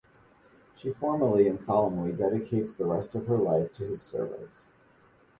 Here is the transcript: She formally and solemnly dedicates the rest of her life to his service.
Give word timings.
She 0.79 0.89
formally 0.93 1.47
and 1.47 1.61
solemnly 1.61 2.11
dedicates 2.11 2.73
the 2.73 2.87
rest 2.87 3.13
of 3.13 3.27
her 3.27 3.37
life 3.37 3.71
to 3.73 3.83
his 3.85 4.01
service. 4.01 4.73